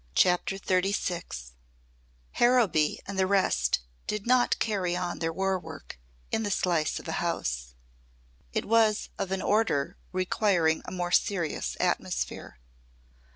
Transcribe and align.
CHAPTER 0.15 0.57
XXXVI 0.57 1.51
Harrowby 2.31 2.99
and 3.05 3.19
the 3.19 3.27
rest 3.27 3.81
did 4.07 4.25
not 4.25 4.57
carry 4.57 4.95
on 4.97 5.19
their 5.19 5.31
War 5.31 5.59
Work 5.59 5.99
in 6.31 6.41
the 6.41 6.49
slice 6.49 6.97
of 6.97 7.07
a 7.07 7.11
house. 7.21 7.75
It 8.51 8.65
was 8.65 9.09
of 9.19 9.31
an 9.31 9.43
order 9.43 9.97
requiring 10.11 10.81
a 10.85 10.91
more 10.91 11.11
serious 11.11 11.77
atmosphere. 11.79 12.57